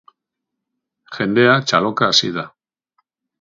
[1.17, 2.47] Jendea txaloka hasi da.